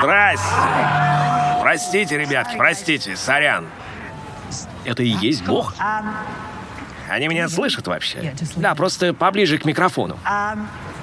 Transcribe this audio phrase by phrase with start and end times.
[0.00, 0.46] Здрасте.
[1.60, 3.66] Простите, ребятки, простите, сорян.
[4.84, 5.74] Это и есть Бог?
[7.08, 8.34] Они меня слышат вообще?
[8.56, 10.18] Да, просто поближе к микрофону.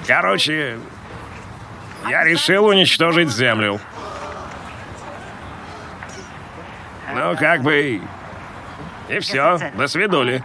[0.06, 0.78] Короче,
[2.08, 3.80] я решил уничтожить Землю.
[7.14, 8.00] Ну, как бы...
[9.08, 10.42] И все, до свидули.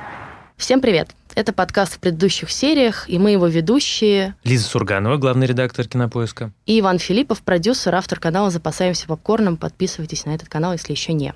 [0.58, 1.10] Всем привет!
[1.36, 4.36] Это подкаст в предыдущих сериях, и мы его ведущие.
[4.44, 6.52] Лиза Сурганова, главный редактор «Кинопоиска».
[6.68, 9.58] И Иван Филиппов, продюсер, автор канала «Запасаемся попкорном».
[9.58, 11.34] Подписывайтесь на этот канал, если еще не.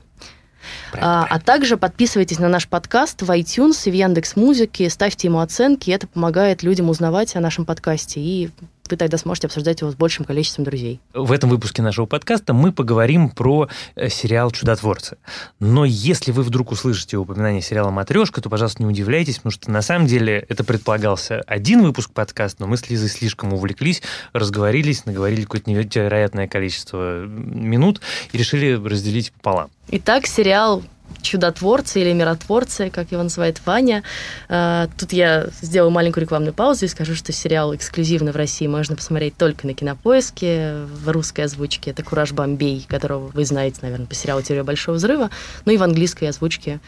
[0.94, 5.40] А, а также подписывайтесь на наш подкаст в iTunes и в Яндекс Музыке, ставьте ему
[5.40, 8.50] оценки, это помогает людям узнавать о нашем подкасте и
[8.90, 11.00] вы тогда сможете обсуждать его с большим количеством друзей.
[11.14, 15.18] В этом выпуске нашего подкаста мы поговорим про э, сериал «Чудотворцы».
[15.60, 19.82] Но если вы вдруг услышите упоминание сериала «Матрешка», то, пожалуйста, не удивляйтесь, потому что на
[19.82, 24.02] самом деле это предполагался один выпуск подкаста, но мы с Лизой слишком увлеклись,
[24.34, 28.02] разговорились, наговорили какое-то невероятное количество минут
[28.32, 29.70] и решили разделить пополам.
[29.90, 30.84] Итак, сериал
[31.22, 34.04] чудотворцы или миротворцы, как его называет Ваня.
[34.50, 38.96] А, тут я сделаю маленькую рекламную паузу и скажу, что сериал эксклюзивно в России можно
[38.96, 41.92] посмотреть только на Кинопоиске в русской озвучке.
[41.92, 45.30] Это «Кураж Бомбей», которого вы знаете, наверное, по сериалу «Теория большого взрыва»,
[45.66, 46.80] ну и в английской озвучке,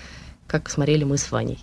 [0.48, 1.60] как смотрели мы с Ваней.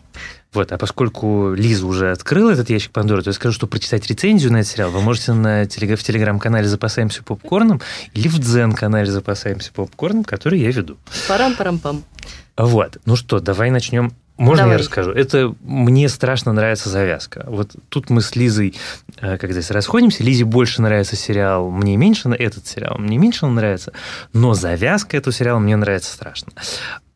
[0.53, 4.53] Вот, а поскольку Лиза уже открыла этот ящик Пандоры, то я скажу, что прочитать рецензию
[4.53, 5.99] на этот сериал вы можете на телег...
[5.99, 7.83] в телеграм-канале «Запасаемся попкорном»
[8.15, 10.97] или в дзен-канале «Запасаемся попкорном», который я веду.
[11.29, 12.05] Парам-парам-пам.
[12.56, 12.98] Вот.
[13.05, 14.74] Ну что, давай начнем можно Давай.
[14.74, 15.12] я расскажу?
[15.12, 17.44] Это мне страшно нравится завязка.
[17.48, 18.74] Вот тут мы с Лизой,
[19.19, 23.54] э, когда здесь расходимся, Лизе больше нравится сериал, мне меньше этот сериал, мне меньше он
[23.54, 23.92] нравится,
[24.34, 26.52] но завязка этого сериала мне нравится страшно.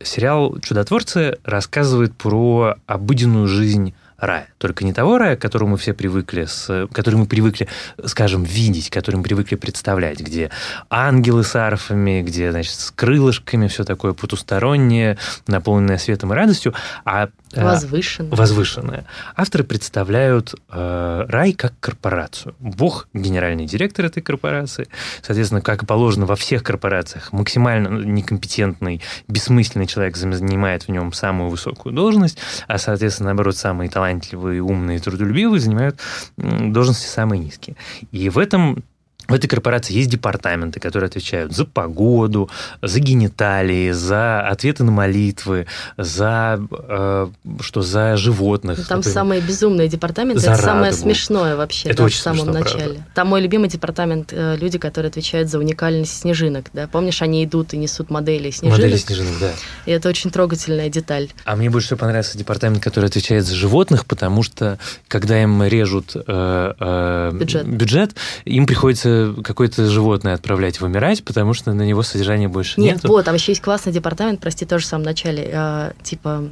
[0.02, 4.48] Сериал «Чудотворцы» рассказывает про обыденную жизнь рая.
[4.58, 7.68] Только не того рая, к которому мы все привыкли, с, который мы привыкли,
[8.04, 10.50] скажем, видеть, который мы привыкли представлять, где
[10.88, 17.30] ангелы с арфами, где, значит, с крылышками, все такое потустороннее, наполненное светом и радостью, а
[17.52, 18.30] Э, возвышенное.
[18.30, 19.04] Возвышенное.
[19.34, 22.54] Авторы представляют э, рай как корпорацию.
[22.60, 24.86] Бог– генеральный директор этой корпорации.
[25.22, 31.50] Соответственно, как и положено во всех корпорациях, максимально некомпетентный, бессмысленный человек занимает в нем самую
[31.50, 34.09] высокую должность, а, соответственно, наоборот, самые талантливые,
[34.62, 35.98] умные, трудолюбивые занимают
[36.36, 37.76] должности самые низкие.
[38.12, 38.82] И в этом
[39.30, 42.50] в этой корпорации есть департаменты, которые отвечают за погоду,
[42.82, 47.28] за гениталии, за ответы на молитвы, за э,
[47.60, 48.78] что за животных.
[48.78, 49.14] Ну, там например.
[49.14, 50.40] самые безумные департаменты.
[50.42, 50.66] Это радугу.
[50.66, 51.88] самое смешное вообще.
[51.88, 52.84] Это да, очень в самом смешно, начале.
[52.84, 53.06] Правда.
[53.14, 56.66] Там мой любимый департамент э, люди, которые отвечают за уникальность снежинок.
[56.72, 56.88] Да?
[56.88, 58.78] Помнишь, они идут и несут модели снежинок.
[58.82, 59.50] Модели снежинок, да.
[59.86, 61.28] И это очень трогательная деталь.
[61.44, 66.16] А мне больше всего понравился департамент, который отвечает за животных, потому что когда им режут
[66.16, 67.66] э, э, бюджет.
[67.66, 68.14] бюджет,
[68.44, 72.96] им приходится какой-то животное отправлять вымирать, потому что на него содержания больше нет.
[72.96, 76.44] Нет, вот, там еще есть классный департамент, прости, тоже в самом начале, э, типа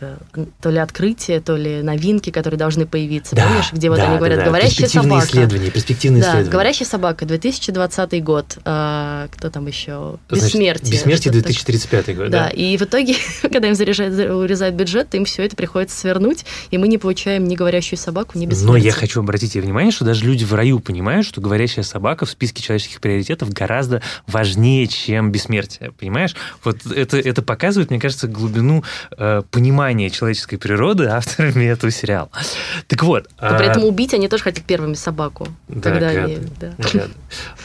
[0.00, 0.16] Э,
[0.60, 3.36] то ли открытия, то ли новинки, которые должны появиться.
[3.36, 4.50] Да, Помнишь, где вот да, они говорят, да, да.
[4.50, 5.26] говорящая перспективные собака.
[5.26, 6.52] Исследования, перспективные да, исследования.
[6.52, 8.58] говорящая собака, 2020 год.
[8.64, 10.16] А, кто там еще?
[10.30, 10.92] Бессмертие.
[10.92, 12.16] Бессмертие 2035 так.
[12.16, 12.44] год, да.
[12.44, 16.78] Да, и в итоге, когда им заряжают, урезают бюджет, им все это приходится свернуть, и
[16.78, 18.68] мы не получаем ни говорящую собаку, ни бессмертие.
[18.68, 22.30] Но я хочу обратить внимание, что даже люди в раю понимают, что говорящая собака в
[22.30, 25.92] списке человеческих приоритетов гораздо важнее, чем бессмертие.
[25.92, 26.34] Понимаешь?
[26.64, 28.84] Вот это, это показывает, мне кажется, глубину
[29.16, 32.30] э, понимания человеческой природы авторами этого сериала.
[32.86, 33.28] Так вот.
[33.40, 35.48] Но при а, этом убить они тоже хотят первыми собаку.
[35.68, 36.72] Да, когда гады, они, да.
[36.78, 37.10] гады.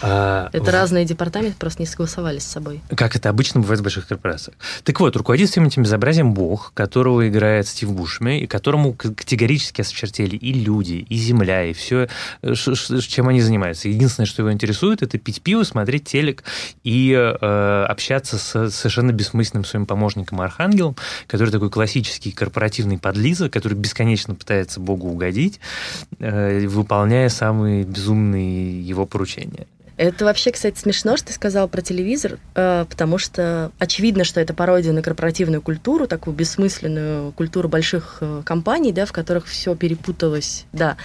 [0.02, 2.82] А, это разные департаменты, просто не согласовались с собой.
[2.96, 4.58] Как это обычно бывает в больших корпорациях.
[4.84, 10.36] Так вот, руководит всем этим безобразием бог, которого играет Стив Бушми, и которому категорически осчертели
[10.36, 12.08] и люди, и земля, и все,
[12.44, 13.90] чем они занимаются.
[13.90, 16.44] Единственное, что его интересует, это пить пиво, смотреть телек
[16.84, 20.96] и э, общаться с совершенно бессмысленным своим помощником Архангелом,
[21.28, 25.60] который такой классический корпоративный безумный подлиза, который бесконечно пытается Богу угодить,
[26.20, 29.68] э, выполняя самые безумные его поручения.
[29.98, 34.54] Это вообще, кстати, смешно, что ты сказал про телевизор, э, потому что очевидно, что это
[34.54, 40.66] пародия на корпоративную культуру, такую бессмысленную культуру больших э, компаний, да, в которых все перепуталось,
[40.74, 40.98] да.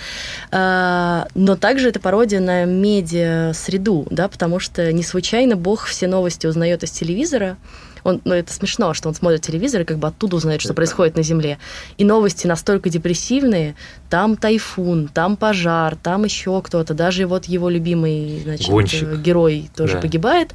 [0.50, 6.82] Но также это пародия на медиа-среду, да, потому что не случайно Бог все новости узнает
[6.82, 7.56] из телевизора,
[8.04, 11.16] он, ну, это смешно, что он смотрит телевизор и как бы оттуда узнает, что происходит
[11.16, 11.58] на Земле.
[11.98, 13.74] И новости настолько депрессивные.
[14.08, 16.94] Там тайфун, там пожар, там еще кто-то.
[16.94, 19.20] Даже вот его любимый значит, Гонщик.
[19.20, 20.00] герой тоже да.
[20.00, 20.52] погибает.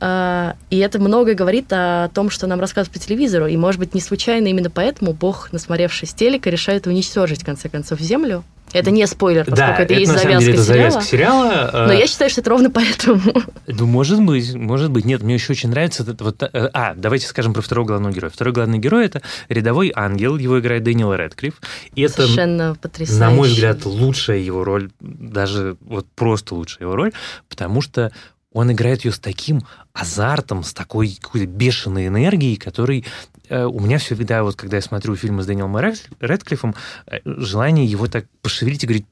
[0.00, 3.46] А, и это много говорит о том, что нам рассказывают по телевизору.
[3.46, 8.00] И, может быть, не случайно именно поэтому Бог, насмотревшись телека, решает уничтожить, в конце концов,
[8.00, 10.90] Землю Это не спойлер, поскольку да, это, это есть на завязка, деле, это сериала.
[10.90, 11.84] завязка сериала.
[11.86, 13.20] Но я считаю, что это ровно поэтому.
[13.66, 15.04] Ну, может быть, может быть.
[15.04, 16.42] Нет, мне еще очень нравится это вот...
[16.42, 18.30] э, А, давайте скажем про второго главного героя.
[18.30, 21.54] Второй главный герой— это рядовой ангел, его играет Дэниел Рэдклифф.
[21.94, 23.20] И это, Совершенно потрясающе.
[23.20, 27.12] на мой взгляд, лучшая его роль, даже вот просто лучшая его роль,
[27.48, 28.12] потому что
[28.52, 29.62] он играет ее с таким
[29.92, 35.16] азартом, с такой какой-то бешеной энергией, который э, у меня всегда, вот когда я смотрю
[35.16, 35.76] фильмы с Дэниелом
[36.20, 36.74] Рэдклиффом,
[37.06, 39.06] э, желание его так пошевелить и говорить,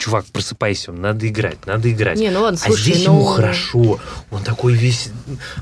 [0.00, 2.18] чувак, просыпайся, надо играть, надо играть.
[2.18, 3.14] Не, ну ладно, слушай, а здесь ну...
[3.14, 4.00] ему хорошо,
[4.30, 5.10] он такой весь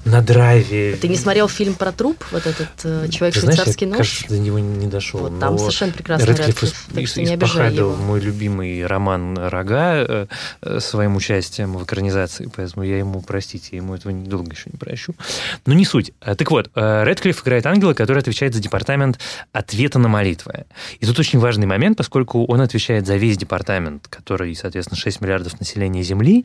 [0.05, 0.97] на драйве.
[0.97, 3.99] Ты не смотрел фильм про труп, вот этот э, человек Ты знаешь, швейцарский я, нож?
[3.99, 5.21] кажется, до него не дошел.
[5.21, 8.03] Вот там но совершенно прекрасный Рэдклифф не обижай испохабил его.
[8.03, 10.27] мой любимый роман «Рога» э,
[10.63, 14.79] э, своим участием в экранизации, поэтому я ему, простите, я ему этого долго еще не
[14.79, 15.15] прощу.
[15.67, 16.13] Но не суть.
[16.21, 19.19] А, Так вот, э, Рэдклифф играет ангела, который отвечает за департамент
[19.53, 20.65] ответа на молитвы.
[21.01, 25.59] И тут очень важный момент, поскольку он отвечает за весь департамент, который, соответственно, 6 миллиардов
[25.61, 26.45] населения Земли,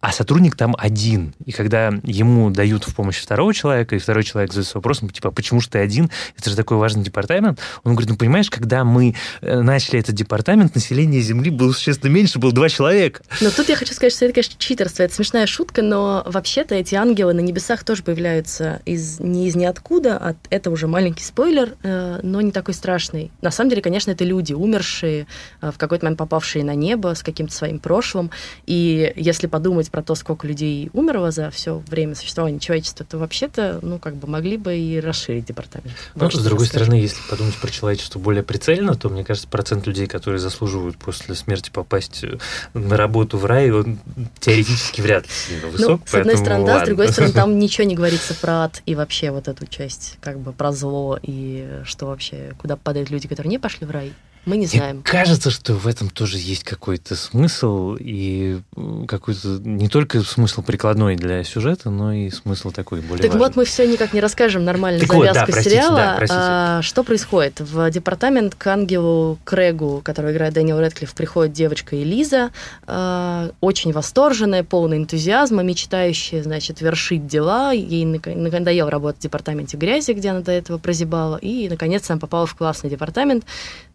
[0.00, 1.34] а сотрудник там один.
[1.44, 5.32] И когда ему дают в помощь второго человека, и второй человек задается вопросом, типа, «А
[5.32, 6.10] почему же ты один?
[6.38, 7.60] Это же такой важный департамент.
[7.84, 12.38] Он говорит, ну, понимаешь, когда мы э, начали этот департамент, население Земли было существенно меньше,
[12.38, 13.22] было два человека.
[13.40, 15.02] Но тут я хочу сказать, что это, конечно, читерство.
[15.02, 20.16] Это смешная шутка, но вообще-то эти ангелы на небесах тоже появляются из, не из ниоткуда,
[20.16, 23.30] а это уже маленький спойлер, э, но не такой страшный.
[23.40, 25.26] На самом деле, конечно, это люди, умершие,
[25.60, 28.30] э, в какой-то момент попавшие на небо с каким-то своим прошлым.
[28.66, 33.78] И если подумать про то, сколько людей умерло за все время существования человечества, то вообще-то,
[33.80, 35.94] ну, как бы могли бы и расширить департамент.
[36.16, 40.08] Ну, с другой стороны, если подумать про человечество более прицельно, то, мне кажется, процент людей,
[40.08, 42.38] которые заслуживают после смерти попасть э,
[42.74, 44.00] на работу в рай, он
[44.40, 46.00] теоретически вряд ли сильно высок.
[46.00, 48.96] Ну, с одной стороны, да, с другой стороны, там ничего не говорится про ад и
[48.96, 53.50] вообще вот эту часть, как бы про зло и что вообще, куда падают люди, которые
[53.50, 54.12] не пошли в рай.
[54.44, 55.02] Мы не Мне знаем.
[55.04, 58.58] кажется, что в этом тоже есть какой-то смысл, и
[59.06, 63.38] какой-то не только смысл прикладной для сюжета, но и смысл такой более Так важный.
[63.46, 65.96] вот, мы все никак не расскажем нормально Так вот, да, завязка простите, сериала.
[65.96, 66.40] да, простите.
[66.42, 67.60] А, что происходит?
[67.60, 72.50] В департамент к ангелу Крэгу, который играет Дэниел Рэдклифф, приходит девочка Элиза,
[72.86, 77.70] а, очень восторженная, полная энтузиазма, мечтающая, значит, вершить дела.
[77.72, 82.46] Ей надоело работать в департаменте грязи, где она до этого прозябала, и, наконец, она попала
[82.46, 83.44] в классный департамент.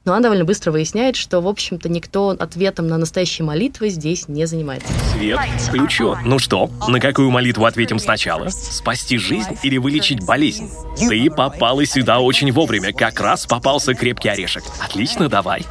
[0.08, 4.46] Но она довольно быстро выясняет, что, в общем-то, никто ответом на настоящие молитвы здесь не
[4.46, 4.88] занимается.
[5.12, 6.18] Свет включен.
[6.24, 8.48] Ну что, на какую молитву ответим сначала?
[8.48, 10.72] Спасти жизнь или вылечить болезнь?
[10.98, 12.94] Ты попала сюда очень вовремя.
[12.94, 14.64] Как раз попался крепкий орешек.
[14.82, 15.66] Отлично, давай.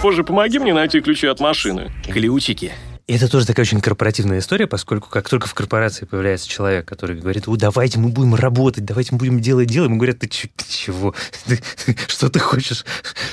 [0.00, 1.90] Позже помоги мне найти ключи от машины.
[2.06, 2.72] Ключики.
[3.08, 7.16] И это тоже такая очень корпоративная история, поскольку как только в корпорации появляется человек, который
[7.18, 11.14] говорит, «О, давайте мы будем работать, давайте мы будем делать дело, ему говорят, ты, чего?
[11.46, 11.60] Ты-
[12.06, 12.84] что ты хочешь?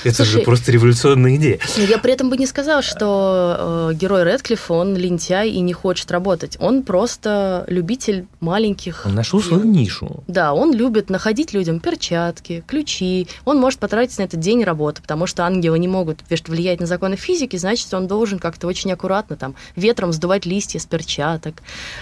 [0.04, 1.60] Это же Слушай, просто революционная идея.
[1.78, 5.74] Но я при этом бы не сказала, что э, герой Рэдклифф, он лентяй и не
[5.74, 6.58] хочет работать.
[6.60, 9.06] Он просто любитель маленьких...
[9.06, 10.24] Он нашел свою нишу.
[10.28, 13.28] Да, он любит находить людям перчатки, ключи.
[13.46, 17.16] Он может потратить на этот день работы, потому что ангелы не могут влиять на законы
[17.16, 21.56] физики, значит, он должен как-то очень аккуратно там ветром сдувать листья с перчаток.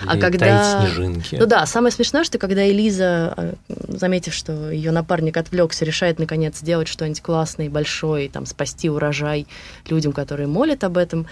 [0.05, 1.35] А Или когда- таять снежинки.
[1.35, 3.53] Ну да, самое смешное, что когда Элиза, э,
[3.87, 8.89] заметив, что ее напарник отвлекся, решает наконец сделать что-нибудь классное и большое, и, там спасти
[8.89, 9.47] урожай
[9.89, 11.27] людям, которые молят об этом,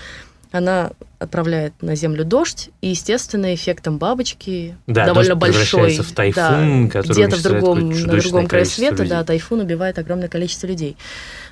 [0.56, 5.97] она отправляет на землю дождь, и, естественно, эффектом бабочки Да, довольно большой.
[5.97, 9.09] в тайфун, да, который где-то в другом, на другом крае света, людей.
[9.09, 10.97] да, тайфун убивает огромное количество людей.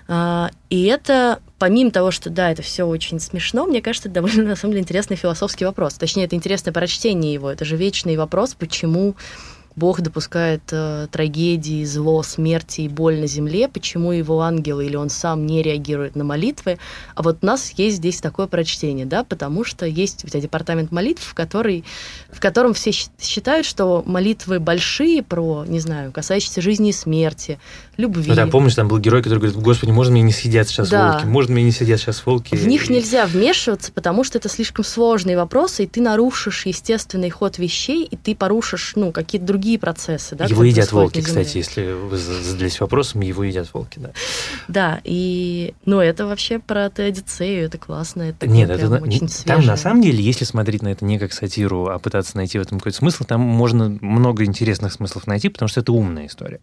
[0.08, 4.44] А, и это, помимо того, что, да, это все очень смешно, мне кажется, это довольно,
[4.44, 5.96] на самом деле, интересный философский вопрос.
[5.96, 7.50] Точнее, это интересное прочтение его.
[7.52, 9.16] Это же вечный вопрос, почему
[9.76, 15.10] Бог допускает э, трагедии, зло, смерти и боль на земле, почему его ангелы или он
[15.10, 16.78] сам не реагирует на молитвы.
[17.16, 20.92] А вот у нас есть здесь такое прочтение, да, потому что есть у тебя департамент
[20.92, 21.84] молитв, в, который,
[22.32, 27.60] в котором все считают, что молитвы большие про, не знаю, касающиеся жизни и смерти,
[27.98, 28.26] любви.
[28.28, 31.14] Ну да, помнишь, там был герой, который говорит, господи, можно мне не съедят сейчас Да.
[31.14, 31.26] волки?
[31.26, 32.56] Можно мне не съедят сейчас волки?
[32.56, 37.58] В них нельзя вмешиваться, потому что это слишком сложные вопросы, и ты нарушишь естественный ход
[37.58, 42.18] вещей, и ты порушишь, ну, какие-то другие процессы, да, его едят волки, кстати, если вы
[42.18, 44.12] за- задались вопросом, его едят волки, да.
[44.68, 49.58] Да, и, ну, это вообще про Теодицею, это классно, это Нет, это очень свежее.
[49.58, 52.62] там на самом деле, если смотреть на это не как сатиру, а пытаться найти в
[52.62, 56.60] этом какой-то смысл, там можно много интересных смыслов найти, потому что это умная история.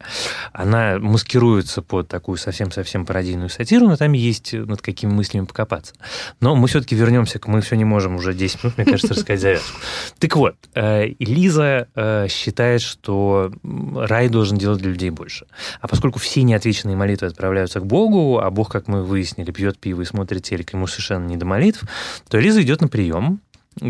[0.53, 5.95] Она маскируется под такую совсем-совсем пародийную сатиру, но там есть над какими мыслями покопаться.
[6.41, 7.47] Но мы все-таки вернемся к...
[7.47, 9.81] Мы все не можем уже 10 минут, мне кажется, рассказать завязку.
[10.19, 13.53] Так вот, э, Лиза э, считает, что
[13.95, 15.47] рай должен делать для людей больше.
[15.81, 20.03] А поскольку все неотвеченные молитвы отправляются к Богу, а Бог, как мы выяснили, пьет пиво
[20.03, 21.85] и смотрит телек, ему совершенно не до молитв,
[22.29, 23.41] то Лиза идет на прием,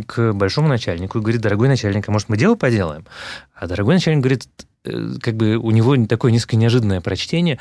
[0.06, 3.06] к большому начальнику и говорит, дорогой начальник, а может мы дело поделаем?
[3.54, 4.46] А дорогой начальник говорит,
[4.84, 7.58] э, как бы у него такое несколько неожиданное прочтение,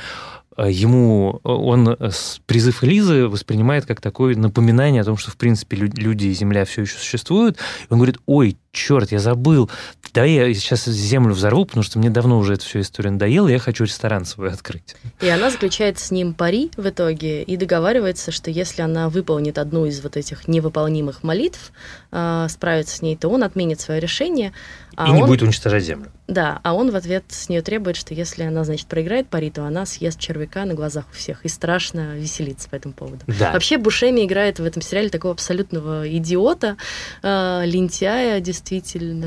[0.60, 1.98] а ему он
[2.46, 6.81] призыв Элизы воспринимает как такое напоминание о том, что, в принципе, люди и Земля все
[6.81, 7.58] еще существуют.
[7.89, 9.69] Он говорит, ой, черт, я забыл,
[10.13, 13.59] да я сейчас землю взорву, потому что мне давно уже эта вся история надоела, я
[13.59, 14.95] хочу ресторан свой открыть.
[15.21, 19.85] И она заключает с ним пари в итоге и договаривается, что если она выполнит одну
[19.85, 21.71] из вот этих невыполнимых молитв,
[22.11, 24.53] э, справится с ней, то он отменит свое решение.
[24.95, 26.11] А и он, не будет уничтожать землю.
[26.27, 29.63] Да, а он в ответ с нее требует, что если она, значит, проиграет пари, то
[29.63, 33.23] она съест червяка на глазах у всех и страшно веселится по этому поводу.
[33.27, 33.53] Да.
[33.53, 36.77] Вообще Бушеми играет в этом сериале такого абсолютного идиота,
[37.23, 38.58] э, лентяя, действительно.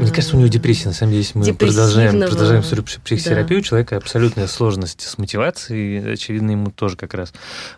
[0.00, 0.88] Мне кажется, у него депрессия.
[0.88, 3.62] На самом деле, если мы продолжаем, продолжаем психотерапию, да.
[3.62, 6.12] у человека абсолютная сложность с мотивацией.
[6.12, 7.32] Очевидно, ему тоже как раз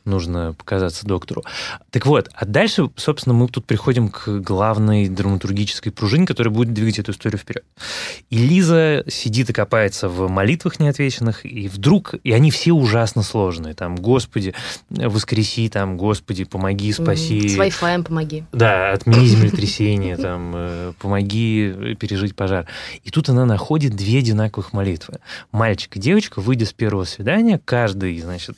[0.05, 1.45] нужно показаться доктору.
[1.91, 6.99] Так вот, а дальше, собственно, мы тут приходим к главной драматургической пружине, которая будет двигать
[6.99, 7.65] эту историю вперед.
[8.31, 13.75] И Лиза сидит и копается в молитвах неотвеченных, и вдруг, и они все ужасно сложные.
[13.75, 14.55] Там, Господи,
[14.91, 17.49] воскреси, там, Господи, помоги, спаси.
[17.49, 18.45] С Wi-Fi помоги.
[18.53, 20.93] Да, отмени землетрясение, там, э,
[21.99, 22.67] пережить пожар.
[23.03, 25.19] И тут она находит две одинаковых молитвы.
[25.53, 28.57] Мальчик и девочка, выйдя с первого свидания, каждый, значит,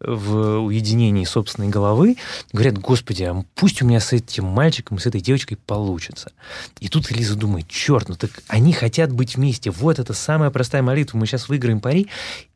[0.00, 2.16] в уединении собственной головы,
[2.52, 6.32] говорят, господи, а пусть у меня с этим мальчиком и с этой девочкой получится.
[6.80, 9.70] И тут Элиза думает, черт, ну так они хотят быть вместе.
[9.70, 11.18] Вот это самая простая молитва.
[11.18, 12.08] Мы сейчас выиграем пари.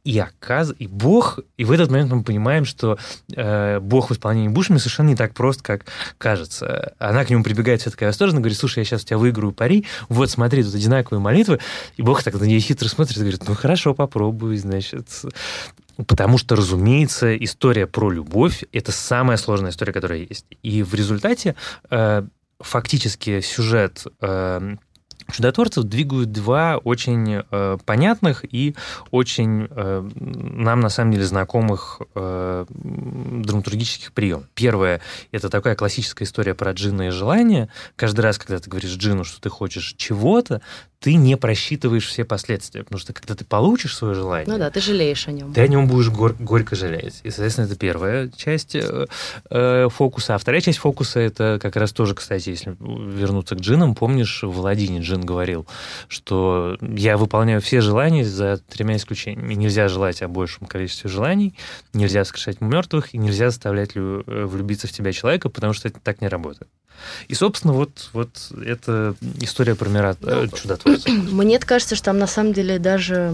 [0.04, 0.72] И оказ...
[0.78, 2.98] и Бог, и в этот момент мы понимаем, что
[3.36, 5.84] э, Бог в исполнении Бушами совершенно не так прост, как
[6.18, 6.94] кажется.
[6.98, 9.86] Она к нему прибегает вся такая восторженно, говорит, слушай, я сейчас у тебя выиграю пари,
[10.08, 11.60] вот смотри, тут одинаковые молитвы.
[11.96, 15.08] И Бог так на нее хитро смотрит и говорит, ну хорошо, попробуй, значит.
[16.08, 20.46] Потому что, разумеется, история про любовь– это самая сложная история, которая есть.
[20.64, 21.54] И в результате
[21.90, 22.24] э,
[22.58, 24.76] фактически сюжет э,
[25.30, 28.74] чудотворцев двигают два очень э, понятных и
[29.10, 34.44] очень э, нам на самом деле знакомых э, драматургических приема.
[34.54, 35.00] Первое–
[35.32, 37.68] это такая классическая история про джина и желание.
[37.96, 40.60] Каждый раз, когда ты говоришь джину, что ты хочешь чего-то,
[41.02, 44.46] ты не просчитываешь все последствия, потому что когда ты получишь свое желание...
[44.48, 45.52] Ну да, ты жалеешь о нем.
[45.52, 47.20] Ты о нем будешь гор- горько жалеть.
[47.24, 49.06] И, соответственно, это первая часть э,
[49.50, 50.36] э, фокуса.
[50.36, 54.50] А вторая часть фокуса– это как раз тоже, кстати, если вернуться к джинам, помнишь, в
[54.50, 55.66] Владине джин говорил,
[56.06, 59.54] что я выполняю все желания за тремя исключениями.
[59.54, 61.54] Нельзя желать о большем количестве желаний,
[61.92, 65.98] нельзя воскрешать мертвых и нельзя заставлять лю- э, влюбиться в тебя человека, потому что это
[65.98, 66.68] так не работает.
[67.26, 70.91] И, собственно, вот, вот это история про мира э, чудотворца.
[71.06, 73.32] Мне кажется, что там на самом деле даже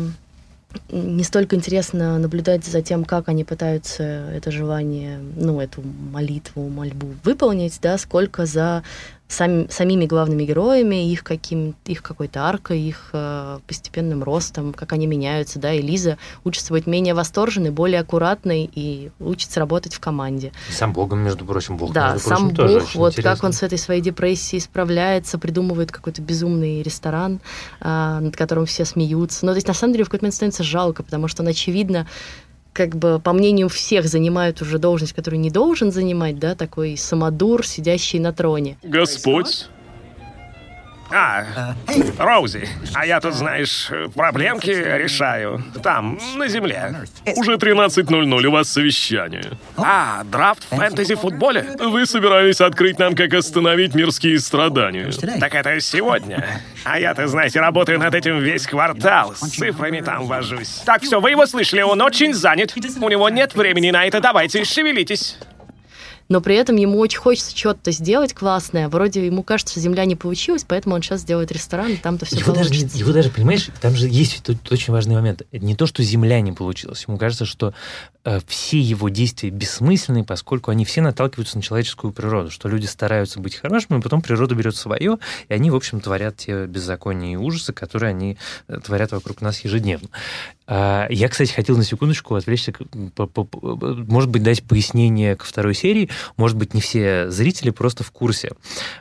[0.90, 7.14] не столько интересно наблюдать за тем, как они пытаются это желание, ну, эту молитву, мольбу
[7.24, 8.82] выполнить, да, сколько за
[9.28, 15.06] сами, самими главными героями, их, каким, их какой-то аркой, их э, постепенным ростом, как они
[15.06, 20.52] меняются, да, и Лиза учится быть менее восторженной, более аккуратной и учится работать в команде.
[20.68, 23.34] И сам Богом, между прочим, Бог, Да, между сам прочим, Бог, вот интересно.
[23.34, 27.40] как он с этой своей депрессией справляется, придумывает какой-то безумный ресторан,
[27.80, 29.44] э, над которым все смеются.
[29.44, 32.06] Но то есть на самом деле в какой-то момент становится жалко, потому что он, очевидно,
[32.72, 37.66] как бы, по мнению всех, занимают уже должность, которую не должен занимать, да, такой самодур,
[37.66, 38.76] сидящий на троне.
[38.82, 39.68] Господь
[41.10, 41.74] а,
[42.18, 45.62] Роузи, а я тут, знаешь, проблемки решаю.
[45.82, 46.96] Там, на земле.
[47.36, 49.52] Уже 13.00, у вас совещание.
[49.76, 51.64] А, драфт в фэнтези-футболе?
[51.78, 55.10] Вы собирались открыть нам, как остановить мирские страдания.
[55.40, 56.44] Так это сегодня.
[56.84, 59.34] А я-то, знаете, работаю над этим весь квартал.
[59.34, 60.82] С цифрами там вожусь.
[60.84, 62.74] Так, все, вы его слышали, он очень занят.
[63.00, 65.38] У него нет времени на это, давайте, шевелитесь
[66.28, 68.88] но при этом ему очень хочется что-то сделать классное.
[68.88, 72.38] Вроде ему кажется, что земля не получилась, поэтому он сейчас сделает ресторан, и там-то все
[72.38, 72.86] его получится.
[72.86, 75.42] Даже, его даже, понимаешь, там же есть тут очень важный момент.
[75.52, 77.04] Не то, что земля не получилась.
[77.06, 77.72] Ему кажется, что
[78.24, 83.40] э, все его действия бессмысленны, поскольку они все наталкиваются на человеческую природу, что люди стараются
[83.40, 85.18] быть хорошими, а потом природа берет свое,
[85.48, 88.36] и они, в общем, творят те беззакония и ужасы, которые они
[88.68, 90.08] э, творят вокруг нас ежедневно.
[90.70, 92.74] А, я, кстати, хотел на секундочку отвлечься,
[93.16, 98.52] может быть, дать пояснение к второй серии, может быть, не все зрители просто в курсе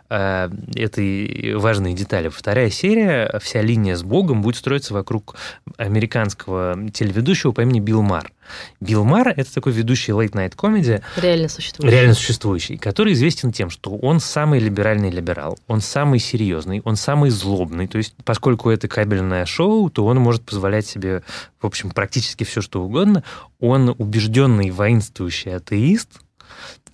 [0.09, 2.29] э, этой важной детали.
[2.29, 5.35] Вторая серия, вся линия с Богом будет строиться вокруг
[5.77, 8.31] американского телеведущего по имени Билл Мар.
[8.79, 11.03] Билл Мар— это такой ведущий late-night комедия.
[11.17, 11.95] Реально существующий.
[11.95, 17.29] Реально существующий, который известен тем, что он самый либеральный либерал, он самый серьезный, он самый
[17.29, 17.87] злобный.
[17.87, 21.23] То есть, поскольку это кабельное шоу, то он может позволять себе,
[21.59, 23.23] в общем, практически все, что угодно.
[23.59, 26.19] Он убежденный воинствующий атеист,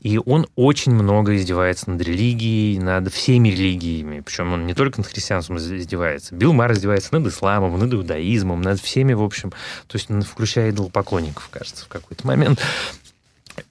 [0.04, 4.20] и он очень много издевается над религией, над всеми религиями.
[4.20, 6.36] Причем он не только над христианством издевается.
[6.36, 9.52] Билл Мар издевается над исламом, над иудаизмом, над всеми, в общем.
[9.88, 12.60] То есть включая идолопоклонников, кажется, в какой-то момент.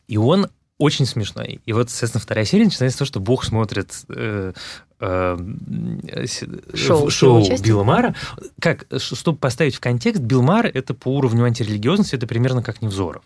[0.08, 0.48] И он
[0.78, 1.60] очень смешной.
[1.66, 4.54] И вот, соответственно, вторая серия начинается с того, что Бог смотрит э,
[6.74, 8.14] шоу, шоу Билла Мара.
[8.60, 13.24] Как, чтобы поставить в контекст, Билл Мар— это по уровню антирелигиозности, это примерно как Невзоров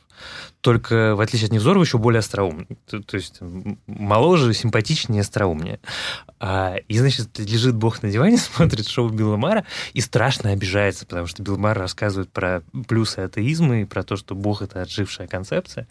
[0.60, 2.66] только в отличие от Невзорова еще более остроумный.
[2.88, 3.38] То, то есть
[3.86, 5.80] моложе, симпатичнее, остроумнее.
[6.40, 11.26] А, и, значит, лежит Бог на диване, смотрит шоу Билла Мара и страшно обижается, потому
[11.26, 15.86] что Билл Мар рассказывает про плюсы атеизма и про то, что Бог— это отжившая концепция.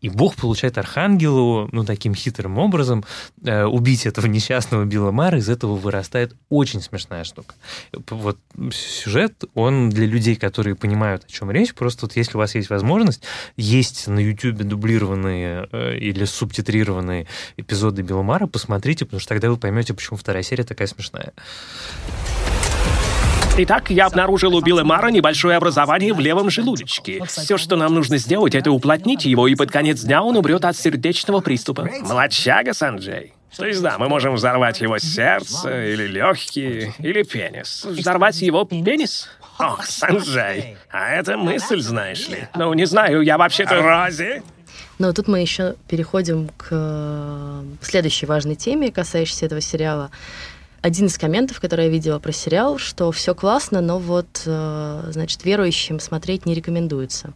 [0.00, 3.04] И Бог получает архангелу, ну, таким хитрым образом,
[3.44, 7.54] э, убить этого несчастного Билла Мара, из этого вырастает очень смешная штука.
[8.10, 8.38] Вот
[8.72, 12.70] сюжет, он для людей, которые понимают, о чем речь, просто вот если у вас есть
[12.70, 13.22] возможность,
[13.56, 19.94] есть на YouTube дублированные э, или субтитрированные эпизоды Беломара, посмотрите, потому что тогда вы поймете,
[19.94, 21.32] почему вторая серия такая смешная.
[23.60, 27.24] Итак, я обнаружил у Билла Мара небольшое образование в левом желудочке.
[27.24, 30.76] Все, что нам нужно сделать, это уплотнить его, и под конец дня он умрет от
[30.76, 31.88] сердечного приступа.
[32.02, 33.32] Молодчага, Санджей.
[33.56, 37.84] То есть да, мы можем взорвать его сердце, или легкие, или пенис.
[37.84, 39.28] Взорвать его пенис?
[39.58, 42.48] Ох, Санджай, а это мысль, знаешь ли.
[42.54, 43.80] Ну, не знаю, я вообще-то...
[43.82, 44.42] Рози?
[44.98, 50.10] Но тут мы еще переходим к э, следующей важной теме, касающейся этого сериала
[50.80, 55.44] один из комментов, который я видела про сериал, что все классно, но вот, э, значит,
[55.44, 57.32] верующим смотреть не рекомендуется.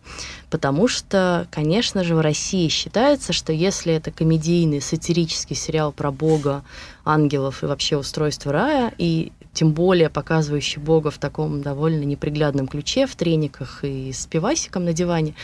[0.49, 6.65] Потому что, конечно же, в России считается, что если это комедийный, сатирический сериал про Бога,
[7.05, 13.07] ангелов и вообще устройство рая, и тем более показывающий Бога в таком довольно неприглядном ключе,
[13.07, 15.35] в трениках и с пивасиком на диване,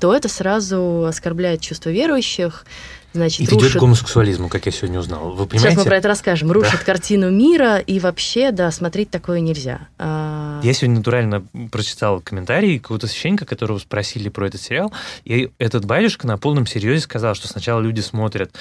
[0.00, 2.64] то это сразу оскорбляет чувство верующих,
[3.12, 3.62] значит, и рушит...
[3.62, 5.30] ведет к гомосексуализму, как я сегодня узнал.
[5.30, 5.58] Вы понимаете?
[5.58, 6.52] Сейчас мы про это расскажем.
[6.52, 6.84] Рушит да.
[6.84, 9.88] картину мира, и вообще, да, смотреть такое нельзя.
[9.98, 10.60] А...
[10.62, 14.92] Я сегодня натурально прочитал комментарий какого-то священника, которого спросили про этот сериал,
[15.24, 18.52] и этот батюшка на полном серьезе сказал, что сначала люди смотрят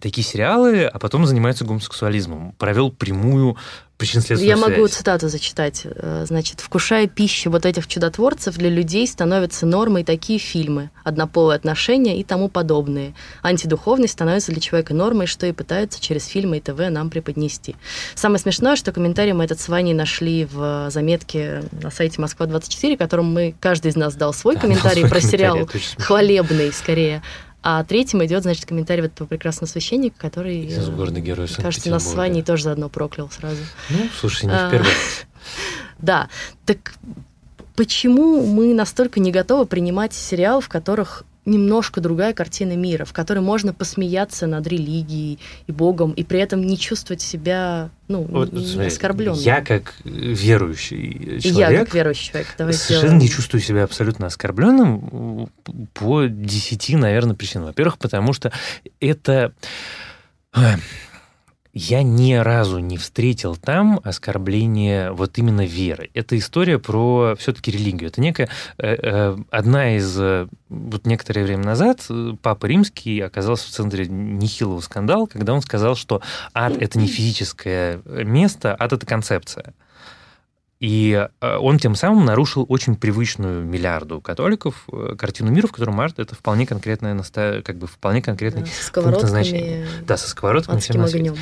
[0.00, 2.52] такие сериалы, а потом занимаются гомосексуализмом.
[2.58, 3.56] Провел прямую
[4.38, 5.82] я могу цитату зачитать.
[5.84, 12.18] Э, значит, вкушая пищу вот этих чудотворцев, для людей становятся нормой такие фильмы, однополые отношения
[12.18, 13.14] и тому подобные.
[13.42, 17.76] Антидуховность становится для человека нормой, что и пытаются через фильмы и ТВ нам преподнести.
[18.14, 23.32] Самое смешное, что комментарий мы этот с Ваней нашли в заметке на сайте Москва-24, которым
[23.32, 27.22] мы, каждый из нас дал свой да, комментарий про сериал, хвалебный скорее.
[27.62, 32.10] А третьим идет, значит, комментарий вот этого прекрасного священника, который, Из города Героя кажется, нас
[32.10, 33.62] с Ваней тоже заодно проклял сразу.
[33.90, 35.26] Ну, слушай, не в первый раз.
[35.98, 36.28] Да,
[36.66, 36.94] так
[37.76, 43.40] почему мы настолько не готовы принимать сериалы, в которых немножко другая картина мира, в которой
[43.40, 48.86] можно посмеяться над религией и Богом, и при этом не чувствовать себя ну, вот, не
[48.86, 49.40] оскорбленным.
[49.40, 53.18] Я как верующий человек, я как верующий человек, давай совершенно сделаем.
[53.18, 55.50] не чувствую себя абсолютно оскорбленным
[55.94, 57.66] по десяти, наверное, причинам.
[57.66, 58.52] Во-первых, потому что
[59.00, 59.52] это
[61.72, 66.10] я ни разу не встретил там оскорбления вот именно веры.
[66.12, 68.10] Это история про все-таки религию.
[68.10, 72.06] Это некая э, э, одна из э, вот некоторое время назад
[72.42, 76.20] папа римский оказался в центре нехилого скандала, когда он сказал, что
[76.52, 79.74] ад это не физическое место, ад это концепция.
[80.82, 84.84] И он тем самым нарушил очень привычную миллиарду католиков
[85.16, 87.22] картину мира, в котором арт это вполне конкретное,
[87.62, 89.86] как бы вполне конкретный да, пункт назначения.
[90.04, 91.34] Да, со сковородками на свете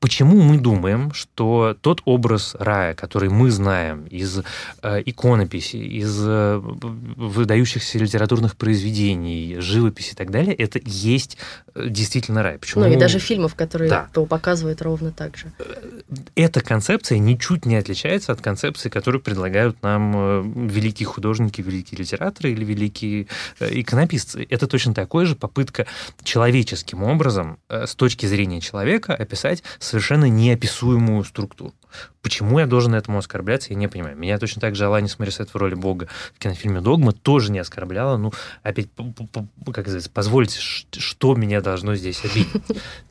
[0.00, 4.40] почему мы думаем, что тот образ рая, который мы знаем из
[4.82, 11.36] э, иконописи, из э, выдающихся литературных произведений, живописи и так далее, это есть
[11.74, 12.58] э, действительно рай.
[12.58, 12.84] Почему?
[12.84, 14.08] Ну и даже фильмов, которые да.
[14.28, 15.52] показывают ровно так же.
[15.58, 15.64] Э,
[16.34, 22.52] эта концепция ничуть не отличается от концепции, которую предлагают нам э, великие художники, великие литераторы
[22.52, 23.26] или великие
[23.60, 24.46] иконописцы.
[24.48, 25.86] Это точно такое же попытка
[26.22, 31.74] человеческим образом, с точки зрения человека, описать совершенно неописуемую структуру.
[32.22, 34.16] Почему я должен этому оскорбляться, я не понимаю.
[34.16, 38.18] Меня точно так же Аланис Морисет в роли Бога в кинофильме «Догма» тоже не оскорбляла.
[38.18, 38.88] Ну, опять,
[39.72, 42.62] как сказать, позвольте, что меня должно здесь обидеть?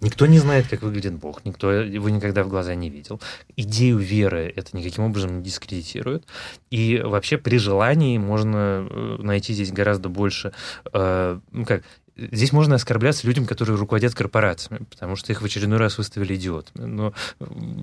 [0.02, 3.20] Никто не знает, как выглядит Бог, никто его никогда в глаза не видел.
[3.56, 6.26] Идею веры это никаким образом не дискредитирует.
[6.70, 10.54] И вообще при желании можно э, найти здесь гораздо больше,
[10.94, 11.84] э, ну как,
[12.18, 16.86] здесь можно оскорбляться людям, которые руководят корпорациями, потому что их в очередной раз выставили идиотами.
[16.86, 17.14] Но,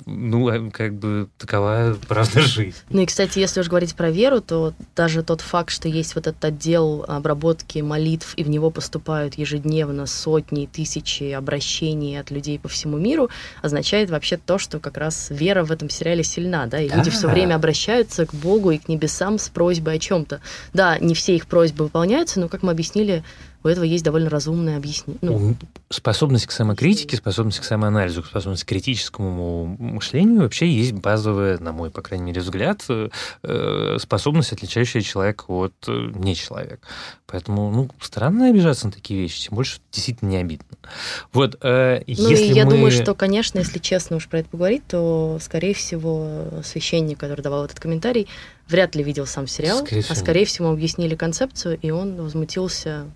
[0.06, 2.76] ну, а, как бы такова правда жизнь.
[2.90, 6.26] Ну и, кстати, если уж говорить про веру, то даже тот факт, что есть вот
[6.26, 12.68] этот отдел обработки молитв, и в него поступают ежедневно сотни, тысячи обращений от людей по
[12.68, 13.30] всему миру,
[13.62, 17.28] означает вообще то, что как раз вера в этом сериале сильна, да, и люди все
[17.28, 20.40] время обращаются к Богу и к небесам с просьбой о чем-то.
[20.72, 23.22] Да, не все их просьбы выполняются, но, как мы объяснили,
[23.64, 25.18] у этого есть довольно разумное объяснение.
[25.22, 25.56] Ну,
[25.90, 31.90] способность к самокритике, способность к самоанализу, способность к критическому мышлению вообще есть базовая, на мой,
[31.90, 36.78] по крайней мере, взгляд, э, способность, отличающая человека от э, нечеловека.
[37.26, 40.66] Поэтому, ну, странно обижаться на такие вещи, тем больше действительно не обидно.
[41.32, 42.72] Вот, э, ну, если и я мы...
[42.72, 47.64] думаю, что, конечно, если честно уж про это поговорить, то, скорее всего, священник, который давал
[47.64, 48.28] этот комментарий,
[48.68, 53.06] вряд ли видел сам сериал, скорее а, скорее всего, объяснили концепцию, и он возмутился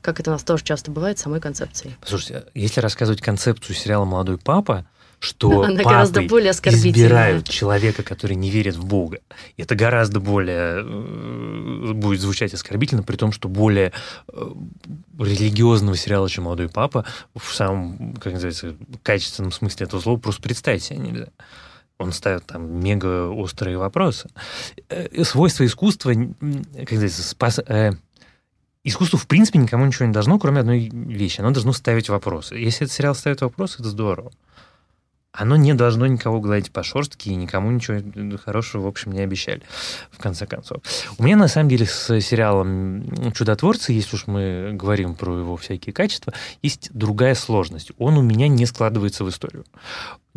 [0.00, 1.96] как это у нас тоже часто бывает, самой концепцией.
[2.04, 4.86] Слушайте, если рассказывать концепцию сериала «Молодой папа»,
[5.20, 9.18] что Она гораздо более избирают человека, который не верит в Бога.
[9.56, 13.92] Это гораздо более э, будет звучать оскорбительно, при том, что более
[14.32, 14.52] э,
[15.18, 20.84] религиозного сериала, чем «Молодой папа», в самом, как называется, качественном смысле этого слова просто представить
[20.84, 21.28] себе нельзя.
[21.98, 24.30] Он ставит там мега острые вопросы.
[24.88, 27.58] Э, свойства искусства, как называется, спас,
[28.88, 31.40] искусство в принципе никому ничего не должно, кроме одной вещи.
[31.40, 32.56] Оно должно ставить вопросы.
[32.56, 34.32] Если этот сериал ставит вопросы, это здорово.
[35.30, 38.00] Оно не должно никого гладить по шорстке и никому ничего
[38.38, 39.62] хорошего, в общем, не обещали,
[40.10, 40.78] в конце концов.
[41.16, 45.92] У меня, на самом деле, с сериалом «Чудотворцы», если уж мы говорим про его всякие
[45.92, 47.92] качества, есть другая сложность.
[47.98, 49.64] Он у меня не складывается в историю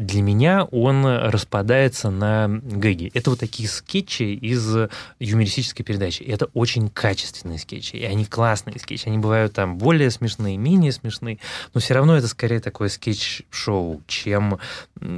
[0.02, 3.12] для меня он распадается на гэги.
[3.14, 6.24] Это вот такие скетчи из юмористической передачи.
[6.24, 7.98] И это очень качественные скетчи.
[7.98, 9.08] И они классные скетчи.
[9.08, 11.38] Они бывают там более смешные, менее смешные.
[11.74, 14.60] Но все равно это скорее такое скетч-шоу, чем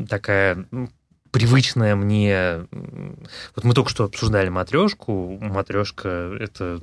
[0.09, 0.65] такая
[1.33, 2.65] привычная мне...
[3.55, 5.37] Вот мы только что обсуждали матрешку.
[5.41, 6.79] Матрешка— это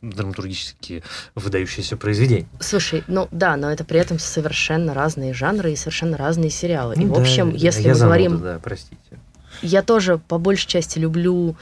[0.00, 1.02] драматургически
[1.34, 2.46] выдающееся произведение.
[2.60, 6.94] Слушай, ну да, но это при этом совершенно разные жанры и совершенно разные сериалы.
[6.96, 8.40] Ну, и, в общем, да, если я мы говорим...
[8.40, 9.18] Да, простите.
[9.60, 11.56] Я тоже по большей части люблю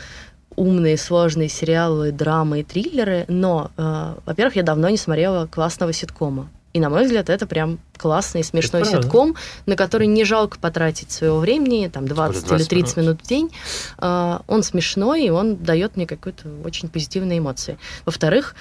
[0.54, 6.50] умные, сложные сериалы, драмы и триллеры, но, э, во-первых, я давно не смотрела классного ситкома.
[6.72, 11.10] И, на мой взгляд, это прям классный, смешной это ситком, на который не жалко потратить
[11.10, 13.06] своего времени, там, 20, 20 или 30 минут.
[13.06, 13.50] минут в день.
[13.98, 17.78] А, он смешной, и он дает мне какие-то очень позитивные эмоции.
[18.06, 18.54] Во-вторых,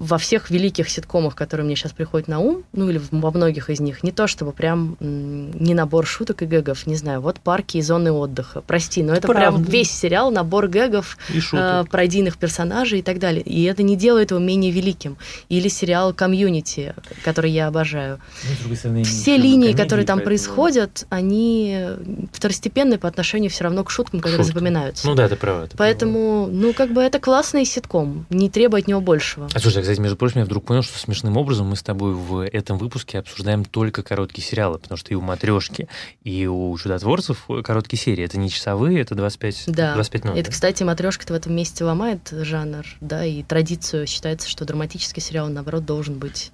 [0.00, 3.80] во всех великих ситкомах, которые мне сейчас приходят на ум, ну или во многих из
[3.80, 7.82] них, не то чтобы прям не набор шуток и гэгов, не знаю, вот парки и
[7.82, 8.62] зоны отдыха.
[8.62, 11.18] Прости, но это, это прям весь сериал, набор гэгов,
[11.52, 13.42] э, пройденных персонажей и так далее.
[13.42, 15.18] И это не делает его менее великим.
[15.50, 18.20] Или сериал «Комьюнити», который я обожаю.
[18.66, 20.24] Ну, стороны, Все линии, которые там поэтому...
[20.24, 21.86] происходят, они
[22.32, 24.54] второстепенные по отношению все равно к шуткам, которые Шутки.
[24.54, 25.06] запоминаются.
[25.06, 25.74] Ну да, это правда.
[25.76, 26.56] Поэтому, право.
[26.56, 29.48] ну как бы это классный ситком, не требует от него большего.
[29.52, 32.46] А слушай, кстати, между прочим, я вдруг понял, что смешным образом мы с тобой в
[32.46, 35.88] этом выпуске обсуждаем только короткие сериалы, потому что и у «Матрешки»,
[36.22, 38.24] и у «Чудотворцев» короткие серии.
[38.24, 39.94] Это не часовые, это 25, да.
[39.94, 40.38] 25 минут.
[40.38, 44.06] Это, кстати, «Матрешка»-то в этом месте ломает жанр, да, и традицию.
[44.06, 46.52] Считается, что драматический сериал, наоборот, должен быть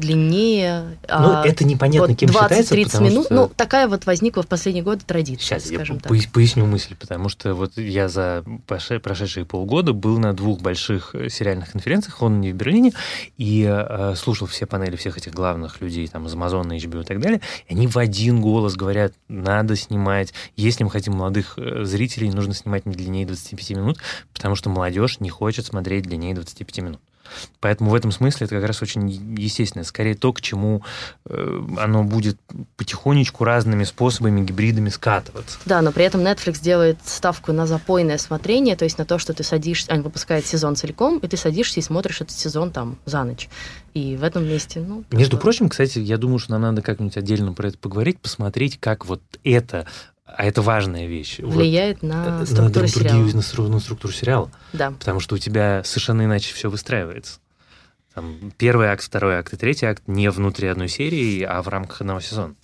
[0.00, 0.98] длиннее.
[1.08, 3.26] Ну, а, это непонятно, вот кем 20-30 минут.
[3.26, 3.34] Что...
[3.34, 6.32] Ну, такая вот возникла в последние годы традиция, Сейчас скажем я так.
[6.32, 11.70] поясню мысль, потому что вот я за прошедшие полгода был на двух больших э, сериальных
[11.70, 12.92] конференциях, он не в Берлине,
[13.36, 17.20] и э, слушал все панели всех этих главных людей, там, из Amazon, HBO и так
[17.20, 22.30] далее, и они в один голос говорят, надо снимать, если мы хотим молодых э, зрителей,
[22.30, 23.98] нужно снимать не длиннее 25 минут,
[24.32, 27.00] потому что молодежь не хочет смотреть длиннее 25 минут.
[27.60, 29.84] Поэтому в этом смысле это как раз очень естественно.
[29.84, 30.82] Скорее то, к чему
[31.26, 32.38] э, оно будет
[32.76, 35.58] потихонечку разными способами, гибридами скатываться.
[35.66, 39.32] Да, но при этом Netflix делает ставку на запойное смотрение, то есть на то, что
[39.32, 43.24] ты садишься, они выпускают сезон целиком, и ты садишься и смотришь этот сезон там за
[43.24, 43.48] ночь.
[43.94, 45.04] И в этом месте, ну...
[45.10, 49.06] Между прочим, кстати, я думаю, что нам надо как-нибудь отдельно про это поговорить, посмотреть, как
[49.06, 49.86] вот это
[50.36, 51.38] а это важная вещь.
[51.38, 53.24] Влияет вот, на структуру на сериала.
[53.24, 54.50] На, на структуру сериала.
[54.72, 54.90] Да.
[54.92, 57.40] Потому что у тебя совершенно иначе все выстраивается.
[58.14, 62.00] Там первый акт, второй акт и третий акт не внутри одной серии, а в рамках
[62.00, 62.54] одного сезона.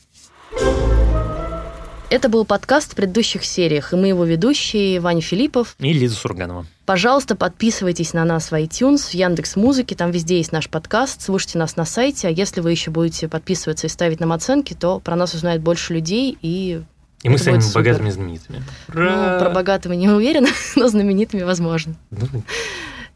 [2.08, 6.64] Это был подкаст в предыдущих сериях, и мы его ведущие Ваня Филиппов и Лиза Сурганова.
[6.84, 11.58] Пожалуйста, подписывайтесь на нас в iTunes, в Яндекс Музыке, там везде есть наш подкаст, слушайте
[11.58, 15.16] нас на сайте, а если вы еще будете подписываться и ставить нам оценки, то про
[15.16, 16.82] нас узнает больше людей и
[17.22, 18.62] и мы станем богатыми знаменитыми.
[18.88, 19.32] Ура!
[19.34, 21.94] Ну, про богатыми не уверена, но знаменитыми возможно.
[22.10, 22.26] Ну,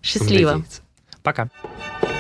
[0.02, 0.64] Счастливо.
[1.22, 1.48] Пока.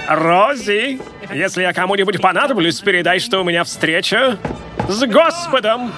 [0.08, 1.00] Рози,
[1.32, 4.38] если я кому-нибудь понадоблюсь, передай, что у меня встреча
[4.88, 5.92] с Господом.